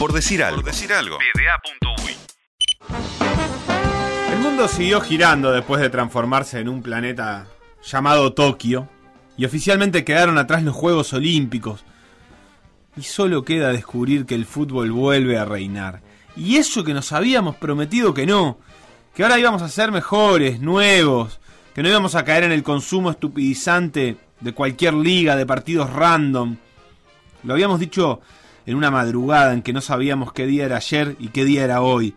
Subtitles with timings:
[0.00, 0.62] Por decir algo.
[0.62, 1.18] Por decir algo.
[4.32, 7.46] El mundo siguió girando después de transformarse en un planeta
[7.82, 8.88] llamado Tokio
[9.36, 11.84] y oficialmente quedaron atrás los Juegos Olímpicos.
[12.96, 16.00] Y solo queda descubrir que el fútbol vuelve a reinar.
[16.34, 18.58] Y eso que nos habíamos prometido que no,
[19.14, 21.40] que ahora íbamos a ser mejores, nuevos,
[21.74, 26.56] que no íbamos a caer en el consumo estupidizante de cualquier liga, de partidos random.
[27.42, 28.22] Lo habíamos dicho
[28.70, 31.82] en una madrugada en que no sabíamos qué día era ayer y qué día era
[31.82, 32.14] hoy.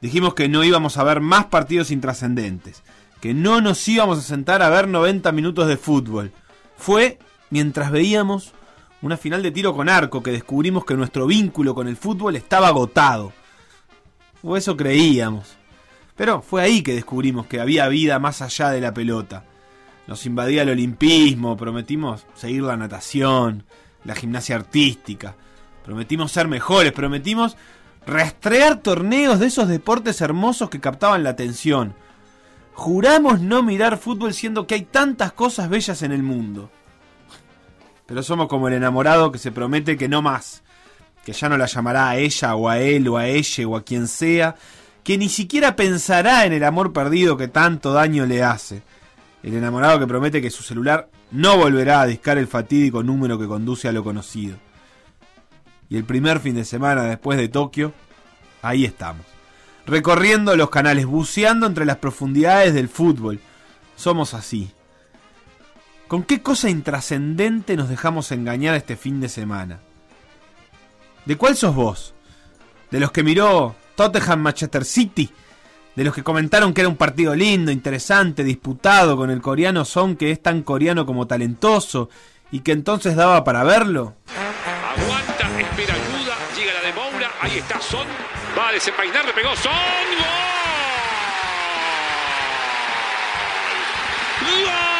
[0.00, 2.82] Dijimos que no íbamos a ver más partidos intrascendentes,
[3.20, 6.32] que no nos íbamos a sentar a ver 90 minutos de fútbol.
[6.76, 7.20] Fue
[7.50, 8.52] mientras veíamos
[9.00, 12.66] una final de tiro con arco que descubrimos que nuestro vínculo con el fútbol estaba
[12.66, 13.32] agotado.
[14.42, 15.56] O eso creíamos.
[16.16, 19.44] Pero fue ahí que descubrimos que había vida más allá de la pelota.
[20.08, 23.62] Nos invadía el olimpismo, prometimos seguir la natación,
[24.04, 25.36] la gimnasia artística,
[25.84, 27.56] prometimos ser mejores, prometimos
[28.06, 31.94] rastrear torneos de esos deportes hermosos que captaban la atención.
[32.74, 36.70] Juramos no mirar fútbol siendo que hay tantas cosas bellas en el mundo.
[38.06, 40.62] Pero somos como el enamorado que se promete que no más,
[41.24, 43.84] que ya no la llamará a ella o a él o a ella o a
[43.84, 44.56] quien sea,
[45.04, 48.82] que ni siquiera pensará en el amor perdido que tanto daño le hace.
[49.42, 53.48] El enamorado que promete que su celular no volverá a discar el fatídico número que
[53.48, 54.56] conduce a lo conocido.
[55.92, 57.92] Y el primer fin de semana después de Tokio,
[58.62, 59.26] ahí estamos.
[59.84, 63.40] Recorriendo los canales, buceando entre las profundidades del fútbol.
[63.94, 64.70] Somos así.
[66.08, 69.80] ¿Con qué cosa intrascendente nos dejamos engañar este fin de semana?
[71.26, 72.14] ¿De cuál sos vos?
[72.90, 75.30] ¿De los que miró Tottenham Manchester City?
[75.94, 80.16] ¿De los que comentaron que era un partido lindo, interesante, disputado con el coreano Son
[80.16, 82.08] que es tan coreano como talentoso
[82.50, 84.14] y que entonces daba para verlo?
[87.42, 88.06] Ahí está Son,
[88.56, 89.72] va a desenvainar, le pegó Son,
[94.42, 94.64] ¡Gol!
[94.64, 94.92] ¡Gol!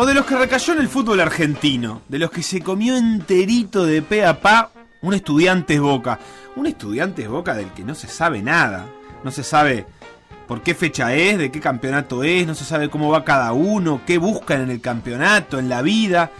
[0.00, 3.84] O de los que recayó en el fútbol argentino, de los que se comió enterito
[3.84, 4.70] de pe a pa
[5.02, 6.18] un estudiante Boca.
[6.56, 8.86] Un estudiante Boca del que no se sabe nada.
[9.24, 9.86] No se sabe
[10.46, 14.02] por qué fecha es, de qué campeonato es, no se sabe cómo va cada uno,
[14.06, 16.30] qué buscan en el campeonato, en la vida.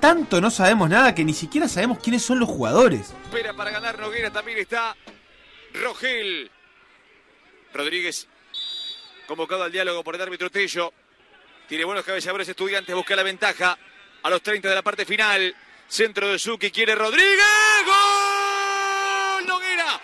[0.00, 3.14] Tanto no sabemos nada que ni siquiera sabemos quiénes son los jugadores.
[3.24, 4.96] Espera para ganar Noguera, también está
[5.74, 6.50] Rogel.
[7.72, 8.26] Rodríguez
[9.26, 10.92] convocado al diálogo por el árbitro Tello.
[11.68, 13.78] Tiene buenos cabezadores estudiantes, busca la ventaja
[14.22, 15.54] a los 30 de la parte final.
[15.88, 17.24] Centro de Suki, quiere Rodríguez.
[17.86, 19.46] ¡Gol!
[19.46, 20.00] Noguera.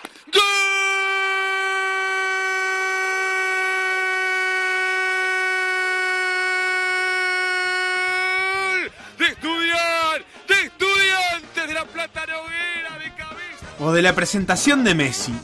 [8.35, 8.91] ¡Gol!
[9.19, 13.67] De estudiar, de estudiantes de la Plata Noguera, de cabeza.
[13.79, 15.35] O de la presentación de Messi.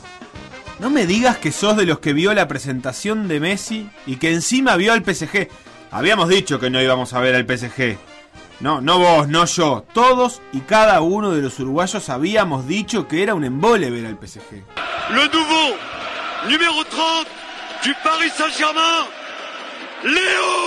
[0.79, 4.31] No me digas que sos de los que vio la presentación de Messi y que
[4.31, 5.49] encima vio al PSG.
[5.91, 8.10] Habíamos dicho que no íbamos a ver al PSG.
[8.61, 9.83] No, no vos, no yo.
[9.91, 14.17] Todos y cada uno de los uruguayos habíamos dicho que era un embole ver al
[14.17, 14.63] PSG.
[15.09, 15.75] Le nouveau
[16.47, 17.29] numéro 30
[17.83, 19.07] du Paris Saint-Germain,
[20.03, 20.60] Léo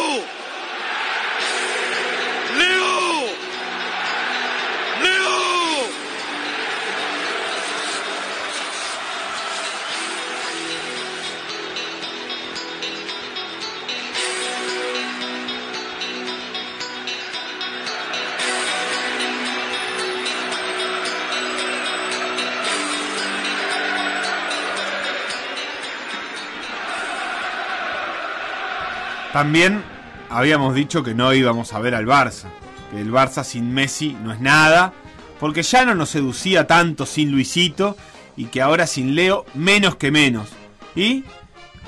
[29.35, 29.83] También
[30.31, 32.45] habíamos dicho que no íbamos a ver al Barça.
[32.93, 34.93] Que el Barça sin Messi no es nada.
[35.41, 37.97] Porque ya no nos seducía tanto sin Luisito.
[38.37, 40.51] Y que ahora sin Leo menos que menos.
[40.95, 41.25] ¿Y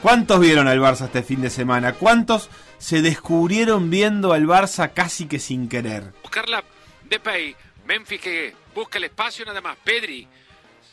[0.03, 1.93] cuántos vieron al Barça este fin de semana?
[1.93, 6.15] ¿Cuántos se descubrieron viendo al Barça casi que sin querer?
[6.25, 6.65] buscarla
[7.09, 7.55] Depay,
[7.87, 10.27] Memphis que busca el espacio nada más, Pedri,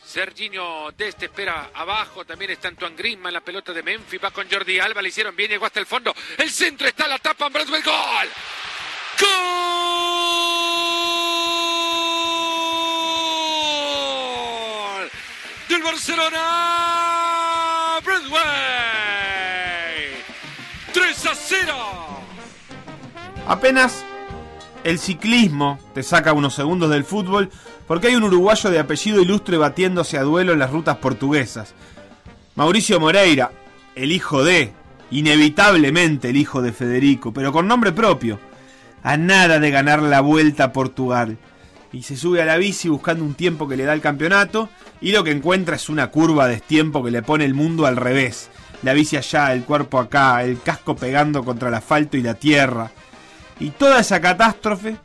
[0.05, 4.79] Serginho Deste espera abajo, también está Antoine Griezmann, la pelota de Memphis, va con Jordi
[4.79, 8.29] Alba, le hicieron bien, llegó hasta el fondo, el centro está, la tapa, Bradwell, gol,
[9.19, 9.63] gol
[15.69, 16.39] del Barcelona,
[18.03, 18.43] Bradway,
[20.93, 21.73] 3 a 0.
[23.47, 24.05] Apenas
[24.83, 27.49] el ciclismo te saca unos segundos del fútbol
[27.87, 31.73] porque hay un uruguayo de apellido ilustre batiéndose a duelo en las rutas portuguesas.
[32.55, 33.51] Mauricio Moreira,
[33.95, 34.73] el hijo de,
[35.11, 38.39] inevitablemente el hijo de Federico, pero con nombre propio,
[39.03, 41.37] a nada de ganar la vuelta a Portugal.
[41.91, 44.69] Y se sube a la bici buscando un tiempo que le da el campeonato
[44.99, 47.97] y lo que encuentra es una curva de tiempo que le pone el mundo al
[47.97, 48.49] revés.
[48.81, 52.91] La bici allá, el cuerpo acá, el casco pegando contra el asfalto y la tierra
[53.59, 54.95] y toda esa catástrofe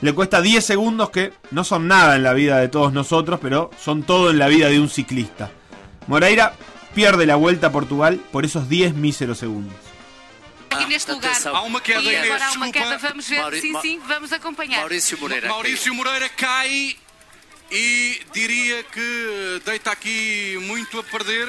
[0.00, 3.70] le cuesta 10 segundos que no son nada en la vida de todos nosotros, pero
[3.82, 5.50] son todo en la vida de un ciclista.
[6.06, 6.54] Moreira
[6.94, 9.74] pierde la vuelta a Portugal por esos 10 míseros segundos.
[10.70, 11.32] Aqui neste lugar.
[11.46, 13.40] Há uma queda e agora há uma queda, vamos ver.
[13.40, 14.80] Mauri- sim, sim, vamos acompanhar.
[14.80, 15.48] Maurício Moreira.
[15.48, 16.96] Maurício Moreira cai
[17.70, 21.46] e diria que deita aqui muito a perder.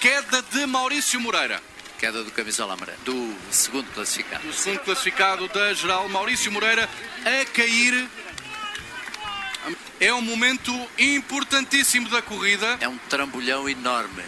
[0.00, 1.60] Queda de Maurício Moreira,
[1.98, 2.98] Queda do camisola amarela.
[3.04, 4.46] Do segundo classificado.
[4.46, 6.08] do segundo classificado da geral.
[6.08, 6.88] Maurício Moreira
[7.24, 8.08] a cair.
[10.00, 12.78] É um momento importantíssimo da corrida.
[12.80, 14.22] É um trambolhão enorme.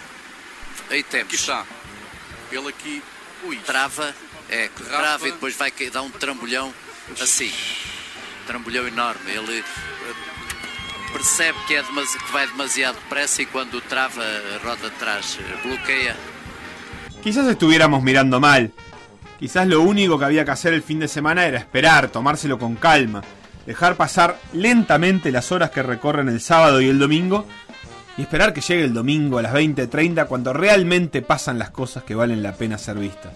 [0.91, 1.35] Aí Aqui temos.
[1.35, 1.65] está.
[2.51, 3.03] Ele aqui.
[3.45, 3.57] Ui.
[3.59, 4.15] Trava.
[4.49, 5.29] É, que Trava.
[5.29, 6.75] e depois vai dar um trambolhão
[7.21, 7.53] assim.
[8.49, 9.31] Trambolhão enorme.
[9.31, 14.25] Ele eh, percebe que, é demasi- que vai demasiado depressa e quando trava
[14.65, 16.17] roda de trás eh, bloqueia.
[17.23, 18.73] Quizás estuviéramos mirando mal.
[19.39, 22.77] Quizás lo único que había que hacer el fin de semana era esperar, tomárselo con
[22.77, 23.23] calma,
[23.67, 27.47] dejar pasar lentamente las horas que recorren el sábado y el domingo
[28.17, 32.15] y esperar que llegue el domingo a las 20:30 cuando realmente pasan las cosas que
[32.15, 33.33] valen la pena ser vistas.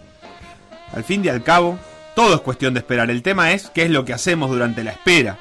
[0.94, 1.78] Al fin y al cabo,
[2.14, 3.10] todo es cuestión de esperar.
[3.10, 5.38] El tema es qué es lo que hacemos durante la espera.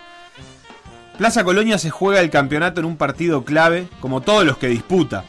[1.17, 5.23] Plaza Colonia se juega el campeonato en un partido clave como todos los que disputa.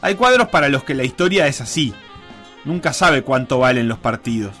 [0.00, 1.92] Hay cuadros para los que la historia es así.
[2.64, 4.54] Nunca sabe cuánto valen los partidos.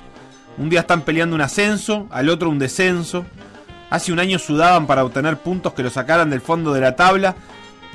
[0.56, 3.24] Un día están peleando un ascenso, al otro un descenso.
[3.90, 7.36] Hace un año sudaban para obtener puntos que lo sacaran del fondo de la tabla.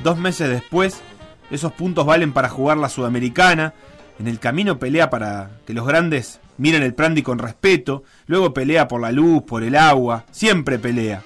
[0.03, 1.01] Dos meses después,
[1.51, 3.73] esos puntos valen para jugar la Sudamericana.
[4.19, 8.03] En el camino pelea para que los grandes miren el Prandi con respeto.
[8.27, 10.25] Luego pelea por la luz, por el agua.
[10.31, 11.21] Siempre pelea.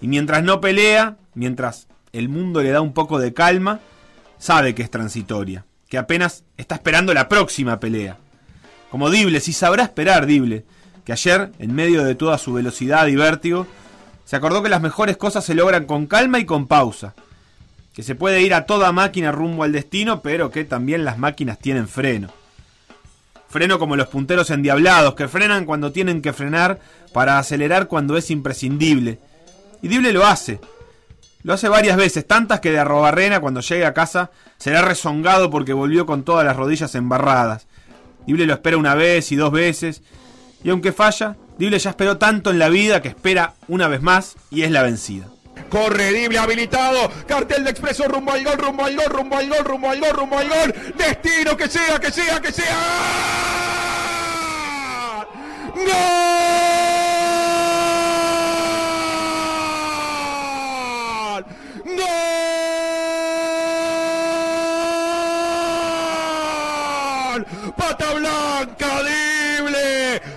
[0.00, 3.80] Y mientras no pelea, mientras el mundo le da un poco de calma,
[4.38, 8.18] sabe que es transitoria, que apenas está esperando la próxima pelea.
[8.90, 10.64] Como Dible, si sabrá esperar Dible,
[11.04, 13.66] que ayer, en medio de toda su velocidad y vértigo,
[14.24, 17.14] se acordó que las mejores cosas se logran con calma y con pausa,
[17.94, 21.58] que se puede ir a toda máquina rumbo al destino, pero que también las máquinas
[21.58, 22.30] tienen freno.
[23.48, 26.80] Freno como los punteros endiablados, que frenan cuando tienen que frenar
[27.12, 29.20] para acelerar cuando es imprescindible.
[29.82, 30.60] Y Dible lo hace,
[31.46, 35.72] lo hace varias veces, tantas que de Arrobarrena cuando llegue a casa será rezongado porque
[35.72, 37.68] volvió con todas las rodillas embarradas.
[38.26, 40.02] Dible lo espera una vez y dos veces,
[40.64, 44.34] y aunque falla, Dible ya esperó tanto en la vida que espera una vez más
[44.50, 45.26] y es la vencida.
[45.70, 47.12] Corre Dible habilitado.
[47.28, 50.10] Cartel de expreso rumbo al gol, rumbo al gol, rumbo al gol, rumbo al gol,
[50.10, 50.74] rumbo al gol.
[50.98, 52.76] Destino que sea, que sea, que sea.
[55.76, 56.95] ¡Gol!
[61.96, 62.35] ¡Gol!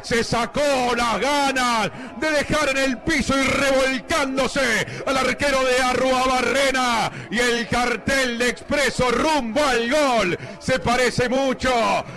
[0.09, 4.59] Se sacó las ganas de dejar en el piso y revolcándose
[5.05, 7.11] al arquero de Arrua Barrena.
[7.29, 10.39] Y el cartel de Expreso rumbo al gol.
[10.57, 11.71] Se parece mucho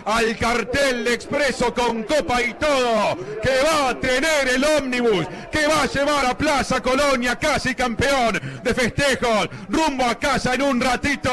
[0.07, 5.67] al cartel de Expreso con copa y todo que va a tener el ómnibus que
[5.67, 10.81] va a llevar a Plaza Colonia casi campeón de festejos rumbo a casa en un
[10.81, 11.31] ratito.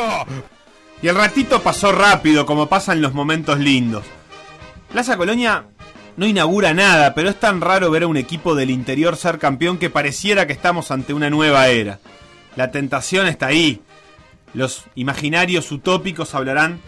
[1.01, 4.03] Y el ratito pasó rápido, como pasan los momentos lindos.
[4.91, 5.63] Plaza Colonia
[6.19, 9.77] no inaugura nada, pero es tan raro ver a un equipo del interior ser campeón
[9.77, 11.99] que pareciera que estamos ante una nueva era.
[12.57, 13.81] La tentación está ahí.
[14.53, 16.81] Los imaginarios utópicos hablarán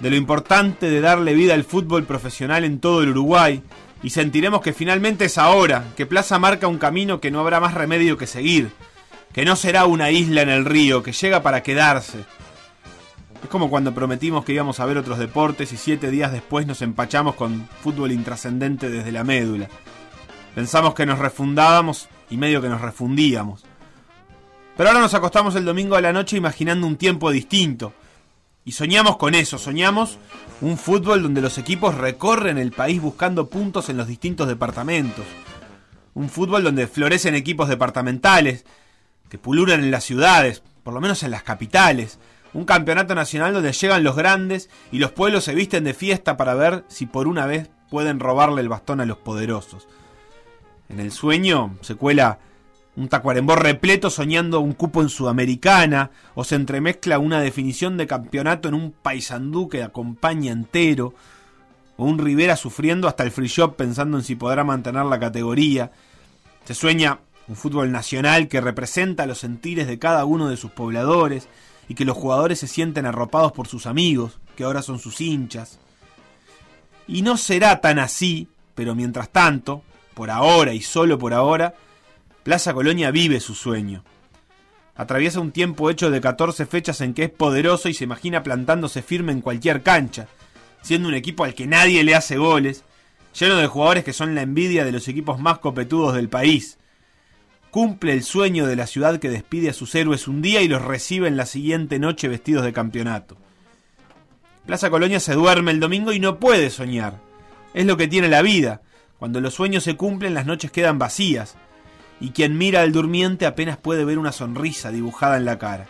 [0.00, 3.62] de lo importante de darle vida al fútbol profesional en todo el Uruguay,
[4.02, 7.74] y sentiremos que finalmente es ahora, que Plaza marca un camino que no habrá más
[7.74, 8.70] remedio que seguir,
[9.34, 12.24] que no será una isla en el río, que llega para quedarse.
[13.42, 16.82] Es como cuando prometimos que íbamos a ver otros deportes y siete días después nos
[16.82, 19.68] empachamos con fútbol intrascendente desde la médula.
[20.54, 23.64] Pensamos que nos refundábamos y medio que nos refundíamos.
[24.76, 27.92] Pero ahora nos acostamos el domingo a la noche imaginando un tiempo distinto.
[28.64, 30.18] Y soñamos con eso, soñamos
[30.60, 35.24] un fútbol donde los equipos recorren el país buscando puntos en los distintos departamentos.
[36.14, 38.64] Un fútbol donde florecen equipos departamentales,
[39.30, 42.18] que puluran en las ciudades, por lo menos en las capitales.
[42.54, 46.54] Un campeonato nacional donde llegan los grandes y los pueblos se visten de fiesta para
[46.54, 49.86] ver si por una vez pueden robarle el bastón a los poderosos.
[50.88, 52.38] En el sueño se cuela
[52.96, 58.68] un tacuarembó repleto soñando un cupo en Sudamericana, o se entremezcla una definición de campeonato
[58.68, 61.14] en un paisandú que acompaña entero,
[61.96, 65.92] o un Rivera sufriendo hasta el free shop pensando en si podrá mantener la categoría.
[66.64, 71.48] Se sueña un fútbol nacional que representa los sentires de cada uno de sus pobladores
[71.88, 75.78] y que los jugadores se sienten arropados por sus amigos, que ahora son sus hinchas.
[77.06, 79.82] Y no será tan así, pero mientras tanto,
[80.14, 81.74] por ahora y solo por ahora,
[82.42, 84.04] Plaza Colonia vive su sueño.
[84.94, 89.00] Atraviesa un tiempo hecho de 14 fechas en que es poderoso y se imagina plantándose
[89.00, 90.26] firme en cualquier cancha,
[90.82, 92.84] siendo un equipo al que nadie le hace goles,
[93.38, 96.78] lleno de jugadores que son la envidia de los equipos más copetudos del país.
[97.70, 100.82] Cumple el sueño de la ciudad que despide a sus héroes un día y los
[100.82, 103.36] recibe en la siguiente noche vestidos de campeonato.
[104.66, 107.20] Plaza Colonia se duerme el domingo y no puede soñar.
[107.74, 108.80] Es lo que tiene la vida.
[109.18, 111.56] Cuando los sueños se cumplen, las noches quedan vacías.
[112.20, 115.86] Y quien mira al durmiente apenas puede ver una sonrisa dibujada en la cara.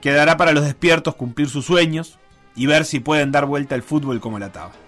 [0.00, 2.18] Quedará para los despiertos cumplir sus sueños
[2.56, 4.83] y ver si pueden dar vuelta el fútbol como la taba.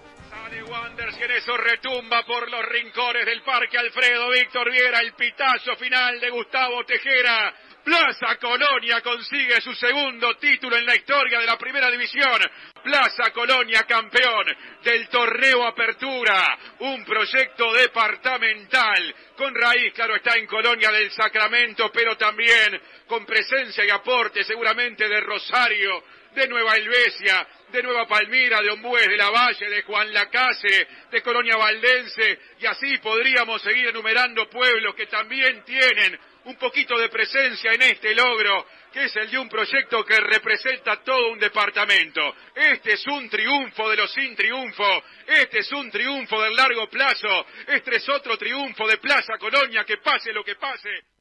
[1.17, 6.19] Que en eso retumba por los rincones del Parque Alfredo Víctor Viera, el pitazo final
[6.19, 7.55] de Gustavo Tejera.
[7.83, 12.39] Plaza Colonia consigue su segundo título en la historia de la primera división.
[12.83, 14.45] Plaza Colonia campeón
[14.83, 22.15] del torneo Apertura, un proyecto departamental con raíz, claro, está en Colonia del Sacramento, pero
[22.15, 26.03] también con presencia y aporte seguramente de Rosario,
[26.37, 31.21] de Nueva Helvecia, de Nueva Palmira, de Ombues, de la Valle, de Juan Lacase, de
[31.23, 37.73] Colonia Valdense, y así podríamos seguir enumerando pueblos que también tienen un poquito de presencia
[37.73, 42.35] en este logro, que es el de un proyecto que representa todo un departamento.
[42.55, 47.47] Este es un triunfo de los sin triunfo, este es un triunfo del largo plazo,
[47.65, 51.16] este es otro triunfo de Plaza Colonia, que pase lo que pase.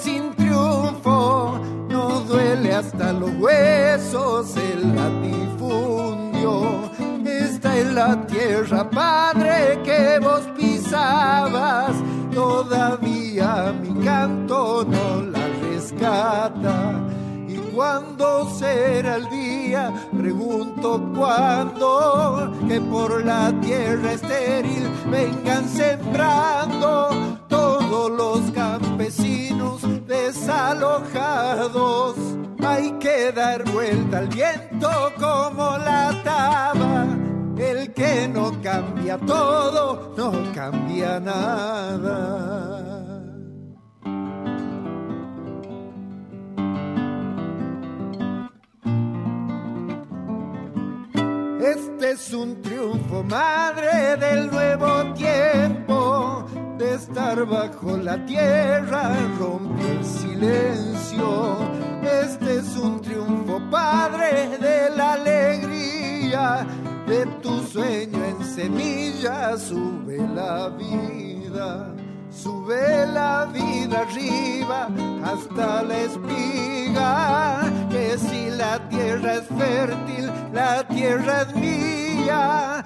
[0.00, 1.58] Sin triunfo.
[1.88, 6.90] No duele hasta los huesos el latifundio.
[7.26, 11.92] Esta es la tierra, padre, que vos pisabas.
[12.32, 17.00] Todavía mi canto no la rescata.
[17.46, 19.92] ¿Y cuándo será el día?
[20.16, 27.10] Pregunto cuándo que por la tierra estéril vengan sembrando
[27.48, 29.51] todos los campesinos
[30.26, 32.16] desalojados.
[32.64, 34.88] Hay que dar vuelta al viento
[35.18, 37.06] como la taba.
[37.58, 42.62] El que no cambia todo, no cambia nada.
[51.60, 56.44] Este es un triunfo, madre del nuevo tiempo,
[56.82, 61.58] de estar bajo la tierra, rompe el silencio.
[62.02, 66.66] Este es un triunfo, padre de la alegría,
[67.06, 71.94] de tu sueño en semilla, sube la vida.
[72.30, 74.88] Sube la vida arriba
[75.22, 77.60] hasta la espiga,
[77.90, 82.81] que si la tierra es fértil, la tierra es mía.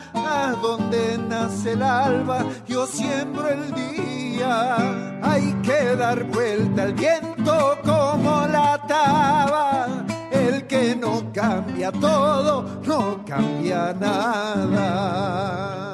[0.54, 5.20] Donde nace el alba, yo siembro el día.
[5.22, 9.86] Hay que dar vuelta al viento como la taba.
[10.30, 15.85] El que no cambia todo, no cambia nada.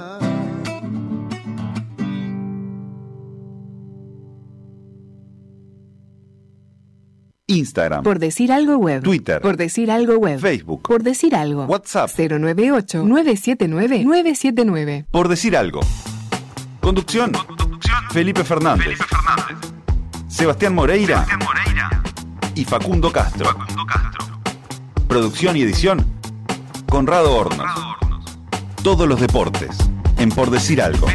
[7.58, 9.02] Instagram, Por decir algo web.
[9.02, 10.38] Twitter, Por decir algo web.
[10.40, 11.64] Facebook, Por decir algo.
[11.64, 15.06] WhatsApp, 098-979-979.
[15.10, 15.80] por decir algo.
[16.80, 17.32] Conducción,
[18.10, 18.98] Felipe Fernández,
[20.28, 21.26] Sebastián Moreira,
[22.54, 23.56] y Facundo Castro.
[25.08, 26.04] Producción y edición,
[26.88, 27.66] Conrado Hornos.
[28.82, 29.76] Todos los deportes,
[30.18, 31.06] en Por Decir Algo.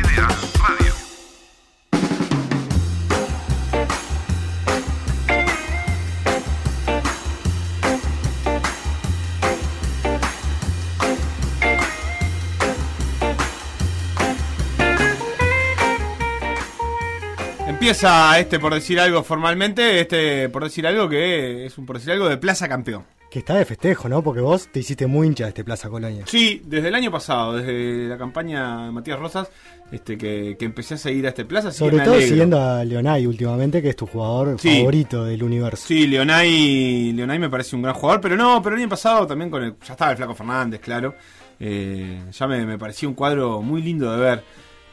[17.79, 22.11] Empieza este por decir algo formalmente, este por decir algo que es un por decir
[22.11, 23.03] algo de Plaza Campeón.
[23.29, 24.23] que está de festejo, ¿no?
[24.23, 26.23] Porque vos te hiciste muy hincha de este Plaza Colonia.
[26.25, 29.49] Sí, desde el año pasado, desde la campaña de Matías Rosas,
[29.91, 31.71] este, que, que empecé a seguir a este plaza.
[31.71, 32.27] Sobre todo alegro.
[32.29, 34.79] siguiendo a Leonay últimamente, que es tu jugador Sí.
[34.79, 35.85] favorito del universo.
[35.87, 39.51] Sí, Leonay, Leonay me parece un gran jugador, pero no, pero el año pasado también
[39.51, 41.13] con el, ya estaba el Flaco Fernández, claro.
[41.59, 44.43] Eh, ya me, me parecía un cuadro muy lindo de ver.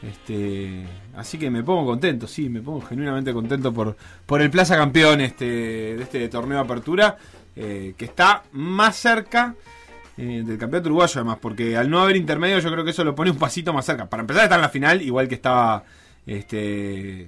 [0.01, 0.85] Este,
[1.15, 5.21] así que me pongo contento, sí, me pongo genuinamente contento por, por el Plaza Campeón
[5.21, 5.45] este,
[5.95, 7.17] de este torneo de apertura,
[7.55, 9.55] eh, que está más cerca
[10.17, 13.15] eh, del campeonato uruguayo además, porque al no haber intermedio yo creo que eso lo
[13.15, 14.07] pone un pasito más cerca.
[14.07, 15.83] Para empezar está en la final, igual que estaba
[16.27, 17.27] este,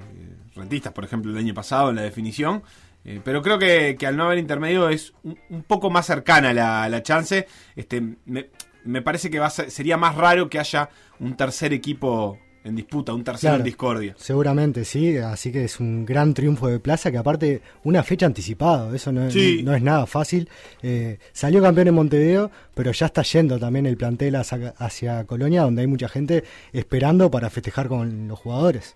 [0.56, 2.64] Rentistas, por ejemplo, el año pasado en la definición.
[3.06, 6.90] Eh, pero creo que, que al no haber intermedio es un, poco más cercana la,
[6.90, 7.48] la chance.
[7.76, 8.50] Este, me,
[8.84, 12.76] me parece que va a ser- sería más raro que haya un tercer equipo en
[12.76, 13.58] disputa, un tercero Claro.
[13.58, 14.16] en discordia.
[14.18, 18.96] Seguramente, sí, así que es un gran triunfo de Plaza, que aparte una fecha anticipada,
[18.96, 19.62] eso no, Sí.
[19.64, 20.50] no es nada fácil.
[20.84, 25.64] Eh, salió campeón en Montevideo, pero ya está yendo también el plantel hacia, hacia Colonia,
[25.64, 26.44] donde hay mucha gente
[26.74, 28.94] esperando para festejar con los jugadores.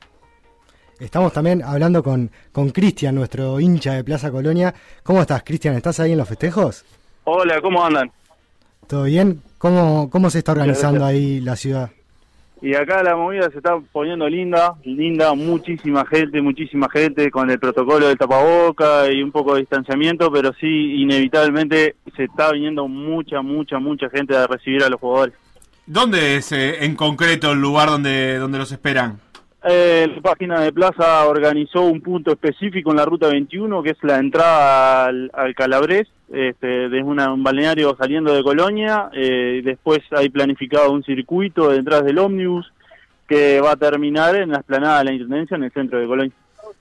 [1.00, 4.74] Estamos también hablando con con Cristian, nuestro hincha de Plaza Colonia.
[5.04, 5.76] ¿Cómo estás, Cristian?
[5.76, 6.86] ¿Estás ahí en los festejos?
[7.24, 8.12] Hola, ¿cómo andan?
[8.86, 9.42] ¿Todo bien?
[9.58, 11.90] ¿Cómo, cómo se está organizando ahí la ciudad?
[12.62, 17.60] Y acá la movida se está poniendo linda, linda, muchísima gente, muchísima gente con el
[17.60, 23.42] protocolo del tapaboca y un poco de distanciamiento, pero sí, inevitablemente se está viniendo mucha,
[23.42, 25.34] mucha, mucha gente a recibir a los jugadores.
[25.88, 29.20] ¿Dónde es eh, en concreto el lugar donde, donde los esperan?
[29.64, 33.98] Eh, la página de Plaza organizó un punto específico en la ruta 21, que es
[34.04, 39.10] la entrada al, al Calabrés, este, desde una- un balneario saliendo de Colonia.
[39.14, 42.72] eh, después hay planificado un circuito detrás del ómnibus
[43.28, 46.34] que va a terminar en la explanada de la Intendencia en el centro de Colonia.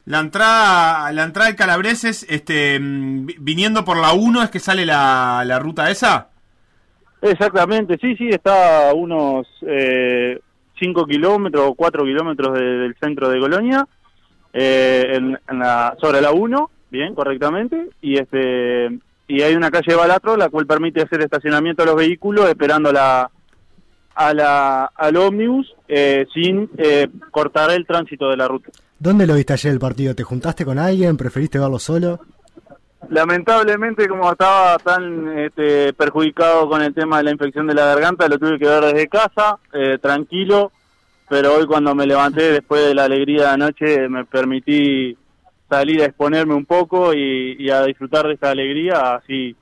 [0.07, 4.59] La entrada, la entrada de Calabreses, este, mm, vi- viniendo por la 1 es que
[4.59, 6.28] sale la, la ruta esa.
[7.23, 9.47] Exactamente, sí, sí, está a unos
[10.78, 13.87] 5 kilómetros o 4 kilómetros de- del centro de Colonia,
[14.52, 18.98] eh, en, en la, sobre la 1, bien, correctamente, y este
[19.31, 23.31] y hay una calle Balatro la cual permite hacer estacionamiento a los vehículos esperando la
[24.14, 28.71] a la al ómnibus eh, sin eh, cortar el tránsito de la ruta.
[28.99, 30.14] ¿Dónde lo viste ayer el partido?
[30.14, 31.16] ¿Te juntaste con alguien?
[31.16, 32.21] ¿Preferiste verlo solo?
[33.09, 38.29] Lamentablemente, como estaba tan este, perjudicado con el tema de la infección de la garganta,
[38.29, 40.71] lo tuve que ver desde casa, eh, tranquilo,
[41.29, 45.16] pero hoy cuando me levanté después de la alegría de anoche me permití
[45.70, 49.56] salir a exponerme un poco y, y a disfrutar de esta alegría, así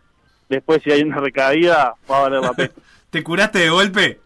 [0.49, 2.71] después si hay una recaída va a valer la pena.
[3.11, 4.21] ¿Te curaste de golpe?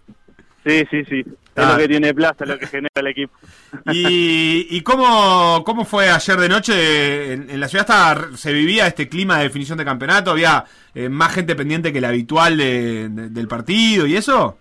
[0.65, 1.73] Sí, sí, sí, es Ah.
[1.73, 3.33] lo que tiene plaza, lo que genera el equipo.
[3.93, 7.33] ¿Y, y cómo, cómo fue ayer de noche?
[7.35, 10.65] En, en la ciudad se vivía este clima de definición de campeonato, había
[10.95, 14.59] eh, más gente pendiente que la habitual de- de- del partido y eso.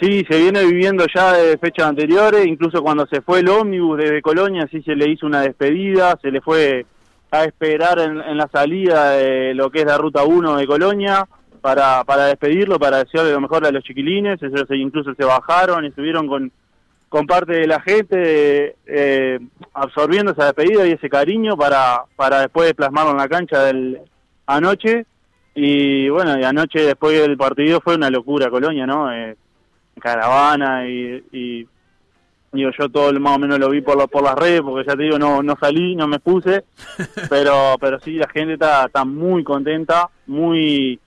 [0.00, 4.22] Sí, se viene viviendo ya de fechas anteriores, incluso cuando se fue el ómnibus desde
[4.22, 6.86] Colonia, sí se le hizo una despedida, se le fue
[7.30, 11.28] a esperar en, en la salida de lo que es la ruta 1 de Colonia
[11.60, 15.88] para, para despedirlo, para desearle lo mejor a los chiquilines, ellos incluso se bajaron y
[15.88, 16.50] estuvieron con,
[17.10, 19.38] con parte de la gente eh,
[19.74, 24.00] absorbiendo esa despedida y ese cariño para, para después plasmarlo en la cancha del
[24.46, 25.04] anoche.
[25.54, 29.12] Y bueno, y anoche después del partido fue una locura Colonia, ¿no?
[29.12, 29.36] Eh,
[30.00, 31.68] caravana y, y
[32.52, 34.96] digo yo todo más o menos lo vi por la- por las redes porque ya
[34.96, 36.64] te digo no no salí no me puse
[37.30, 40.98] pero pero sí la gente está está muy contenta muy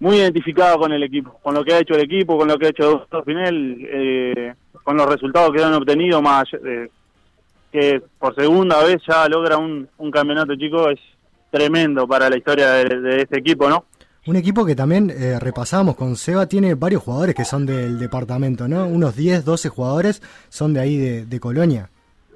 [0.00, 2.66] muy identificada con el equipo con lo que ha hecho el equipo con lo que
[2.66, 6.90] ha hecho Doctor Pinel eh, con los resultados que han obtenido más de-
[7.72, 11.00] que por segunda vez ya logra un, un campeonato chico es
[11.50, 13.84] tremendo para la historia de, de este equipo no
[14.28, 18.68] Un equipo que también eh, repasamos con Seba, tiene varios jugadores que son del departamento,
[18.68, 18.86] ¿no?
[18.86, 21.88] Unos 10, 12 jugadores son de ahí de, Colonia.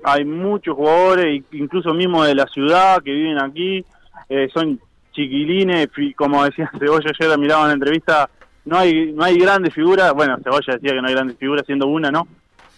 [0.03, 3.85] hay muchos jugadores, incluso mismo de la ciudad, que viven aquí,
[4.31, 4.81] eh, son
[5.13, 8.31] chiquilines, como decía Cebolla ayer, miraba en la entrevista,
[8.65, 11.89] no hay no hay grandes figuras, bueno, Cebolla decía que no hay grandes figuras, siendo
[11.89, 12.27] una, ¿no?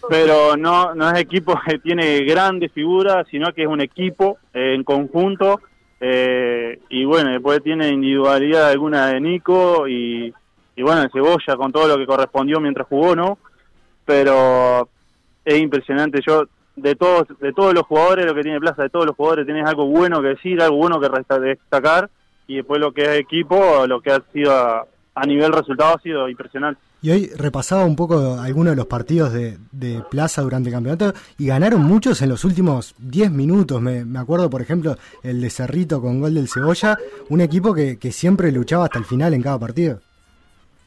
[0.09, 4.73] Pero no no es equipo que tiene grandes figuras, sino que es un equipo eh,
[4.75, 5.61] en conjunto,
[6.07, 10.31] eh, y bueno, después tiene individualidad alguna de Nico, y,
[10.75, 13.39] y bueno, de Cebolla con todo lo que correspondió mientras jugó, ¿no?
[14.05, 14.87] Pero
[15.43, 16.21] es impresionante.
[16.21, 16.43] Yo,
[16.75, 19.65] de todos de todos los jugadores, lo que tiene Plaza, de todos los jugadores, tenés
[19.65, 22.07] algo bueno que decir, algo bueno que destacar,
[22.45, 26.29] y después lo que es equipo, lo que ha sido a nivel resultado ha sido
[26.29, 26.79] impresionante.
[27.01, 31.13] Y hoy repasaba un poco algunos de los partidos de, de Plaza durante el campeonato
[31.37, 33.81] y ganaron muchos en los últimos 10 minutos.
[33.81, 36.97] Me, me acuerdo, por ejemplo, el de Cerrito con gol del Cebolla,
[37.29, 39.99] un equipo que, que siempre luchaba hasta el final en cada partido.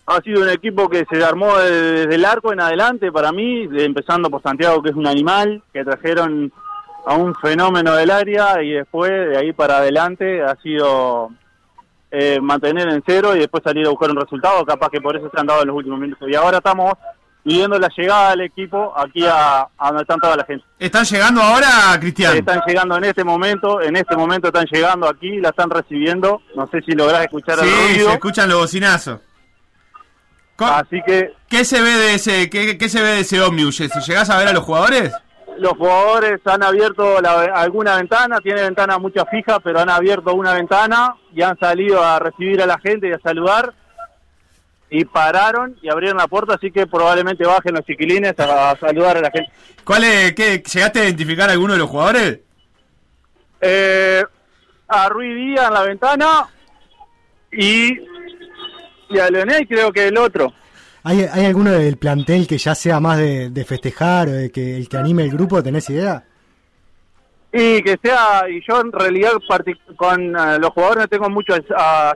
[0.06, 4.30] Ha sido un equipo que se armó desde el arco en adelante para mí, empezando
[4.30, 6.50] por Santiago, que es un animal, que trajeron
[7.04, 11.30] a un fenómeno del área y después de ahí para adelante ha sido
[12.10, 15.30] eh, mantener en cero y después salir a buscar un resultado, capaz que por eso
[15.32, 16.28] se han dado en los últimos minutos.
[16.30, 16.94] Y ahora estamos
[17.44, 20.64] viendo la llegada del equipo aquí a, a donde están toda la gente.
[20.78, 21.68] ¿Están llegando ahora,
[22.00, 22.36] Cristian?
[22.36, 26.42] Están llegando en este momento, en este momento están llegando aquí, la están recibiendo.
[26.54, 28.08] No sé si lográs escuchar el Sí, ruido.
[28.08, 29.20] se escuchan los bocinazos.
[30.58, 33.78] Así que ¿Qué se ve de ese, qué, qué se ve de ese ómnibus?
[33.78, 35.12] Llegás a ver a los jugadores?
[35.58, 40.54] Los jugadores han abierto la- alguna ventana, tiene ventana mucha fija, pero han abierto una
[40.54, 43.72] ventana y han salido a recibir a la gente y a saludar.
[44.90, 49.20] Y pararon y abrieron la puerta, así que probablemente bajen los chiquilines a, saludar a
[49.20, 49.50] la gente.
[49.84, 52.40] ¿Cuál es, qué, ¿Llegaste a identificar a alguno de los jugadores?
[53.60, 54.24] Eh,
[54.88, 56.48] a Ruiz Díaz en la ventana
[57.52, 57.98] y,
[59.10, 60.54] y a Leonel creo que el otro.
[61.08, 64.76] ¿Hay, ¿Hay alguno del plantel que ya sea más de, de festejar o de que
[64.76, 65.62] el que anime el grupo?
[65.62, 66.22] ¿Tenés idea?
[67.50, 69.32] Y que sea, y yo en realidad
[69.96, 71.54] con eh, los jugadores no tengo mucho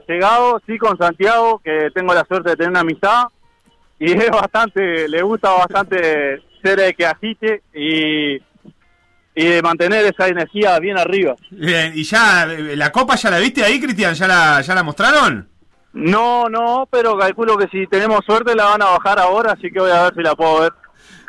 [0.07, 3.23] llegado, sí con Santiago, que tengo la suerte de tener una amistad,
[3.97, 10.27] y es bastante, le gusta bastante ser el que agite y, y de mantener esa
[10.27, 11.35] energía bien arriba.
[11.49, 14.13] Bien, ¿y ya eh, la copa ya la viste ahí, Cristian?
[14.13, 15.49] ¿Ya la, ¿Ya la mostraron?
[15.93, 19.79] No, no, pero calculo que si tenemos suerte la van a bajar ahora, así que
[19.79, 20.73] voy a ver si la puedo ver.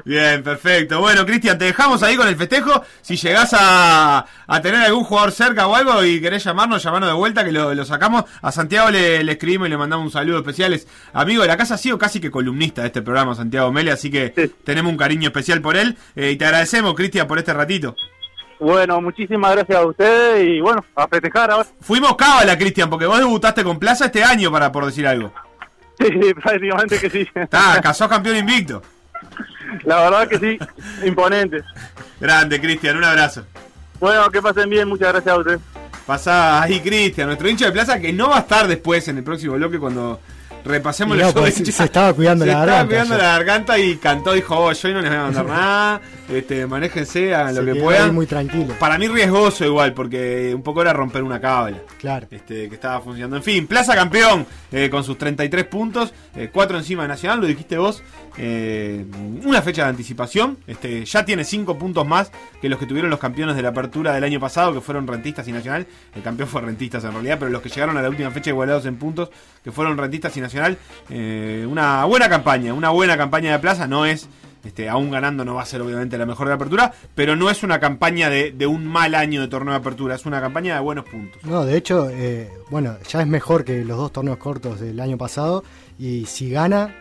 [0.06, 1.00] Bien, perfecto.
[1.00, 2.82] Bueno, Cristian, te dejamos ahí con el festejo.
[3.00, 7.14] Si llegás a, a tener algún jugador cerca o algo y querés llamarnos, llamarnos de
[7.16, 8.24] vuelta, que lo, lo sacamos.
[8.42, 10.74] A Santiago le, le escribimos y le mandamos un saludo especial.
[10.74, 13.92] Es amigo de la casa, ha sido casi que columnista de este programa, Santiago Mele,
[13.92, 14.28] así que
[14.64, 15.96] tenemos un cariño especial por él.
[16.16, 17.96] Eh, y te agradecemos, Cristian, por este ratito.
[18.60, 21.68] Bueno, muchísimas gracias a ustedes y bueno, a festejar ahora.
[21.80, 25.32] Fuimos cábala, Cristian, porque vos debutaste con Plaza este año, para por decir algo.
[25.98, 27.28] Sí, prácticamente que sí.
[27.34, 28.82] Está, casó campeón invicto.
[29.84, 30.58] La verdad que sí,
[31.06, 31.62] imponente.
[32.20, 33.44] Grande, Cristian, un abrazo.
[33.98, 35.60] Bueno, que pasen bien, muchas gracias a ustedes.
[36.06, 39.24] Pasá ahí, Cristian, nuestro hincha de plaza, que no va a estar después en el
[39.24, 40.20] próximo bloque cuando
[40.64, 43.24] repasemos los no, de se- estaba cuidando Se la estaba garganta cuidando ayer.
[43.26, 46.66] la garganta y cantó, dijo, oh, yo hoy no les voy a mandar nada, este,
[46.66, 48.14] manéjense, hagan Se lo que puedan.
[48.14, 48.74] muy tranquilo.
[48.78, 51.78] Para mí riesgoso igual, porque un poco era romper una cábala.
[51.98, 52.26] Claro.
[52.30, 53.36] Este, que estaba funcionando.
[53.36, 56.12] En fin, Plaza campeón eh, con sus 33 puntos,
[56.52, 58.02] 4 encima de Nacional, lo dijiste vos.
[58.38, 59.04] eh,
[59.44, 60.58] una fecha de anticipación.
[60.66, 64.12] Este, ya tiene 5 puntos más que los que tuvieron los campeones de la apertura
[64.14, 65.86] del año pasado, que fueron Rentistas y Nacional.
[66.16, 68.86] El campeón fue Rentistas en realidad, pero los que llegaron a la última fecha igualados
[68.86, 69.30] en puntos,
[69.62, 70.53] que fueron Rentistas y Nacional.
[71.10, 73.86] Eh, una buena campaña, una buena campaña de Plaza.
[73.86, 74.28] No es.
[74.64, 77.50] Este, aún ganando no va a ser obviamente la mejor de la apertura, pero no
[77.50, 80.80] es una campaña de, un mal año de torneo de apertura, es una campaña de
[80.80, 81.44] buenos puntos.
[81.44, 85.18] No, de hecho, eh, bueno, ya es mejor que los dos torneos cortos del año
[85.18, 85.62] pasado.
[85.96, 86.96] Y si gana,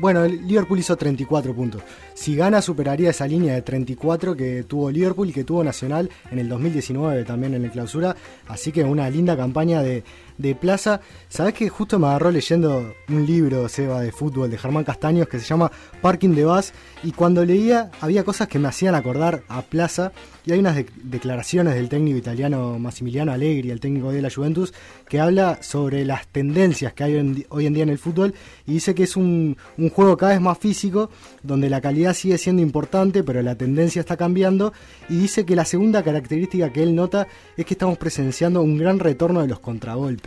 [0.00, 1.82] bueno, Liverpool hizo 34 puntos.
[2.14, 6.40] Si gana, superaría esa línea de 34 que tuvo Liverpool y que tuvo Nacional en
[6.40, 8.16] el 2019 también en el clausura.
[8.48, 10.02] Así que una linda campaña de,
[10.38, 11.00] de Plaza.
[11.28, 15.38] Sabes que justo me agarró leyendo un libro, Seba, de fútbol de Germán Castaños que
[15.38, 15.70] se llama
[16.00, 16.72] Parking de Bus.
[17.02, 20.12] Y cuando leía, había cosas que me hacían acordar a Plaza.
[20.44, 24.72] Y hay unas de- declaraciones del técnico italiano Massimiliano Allegri, el técnico de la Juventus,
[25.08, 28.32] que habla sobre las tendencias que hay hoy en día en el fútbol
[28.66, 31.10] y dice que es un, un juego cada vez más físico,
[31.42, 34.72] donde la calidad sigue siendo importante, pero la tendencia está cambiando.
[35.08, 38.98] Y dice que la segunda característica que él nota es que estamos presenciando un gran
[39.00, 40.25] retorno de los contragolpes.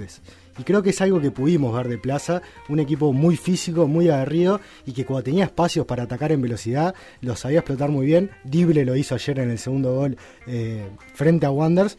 [0.57, 4.09] Y creo que es algo que pudimos ver de Plaza, un equipo muy físico, muy
[4.09, 8.31] aguerrido y que cuando tenía espacios para atacar en velocidad lo sabía explotar muy bien.
[8.43, 11.97] Dible lo hizo ayer en el segundo gol eh, frente a Wanders.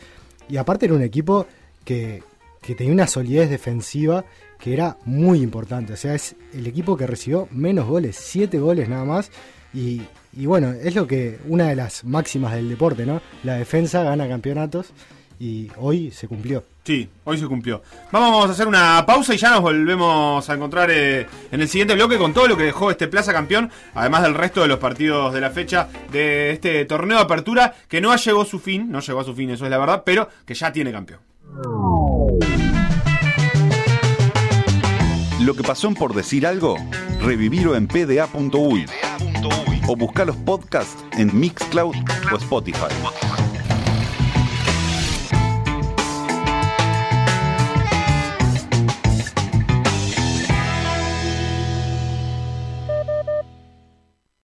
[0.48, 1.46] Y aparte era un equipo
[1.84, 2.22] que,
[2.60, 4.24] que tenía una solidez defensiva
[4.58, 5.94] que era muy importante.
[5.94, 9.30] O sea, es el equipo que recibió menos goles, siete goles nada más.
[9.72, 10.02] Y,
[10.36, 13.22] y bueno, es lo que una de las máximas del deporte, ¿no?
[13.42, 14.92] La defensa gana campeonatos
[15.38, 16.64] y hoy se cumplió.
[16.82, 17.82] Sí, hoy se cumplió.
[18.10, 21.94] Vamos a hacer una pausa y ya nos volvemos a encontrar eh, en el siguiente
[21.94, 25.34] bloque con todo lo que dejó este Plaza Campeón, además del resto de los partidos
[25.34, 29.00] de la fecha de este torneo de apertura que no llegó a su fin, no
[29.00, 31.20] llegó a su fin, eso es la verdad, pero que ya tiene campeón.
[35.40, 36.76] Lo que pasó en por decir algo,
[37.20, 38.86] revivirlo en pda.uy
[39.86, 41.94] o buscar los podcasts en Mixcloud
[42.32, 42.94] o Spotify.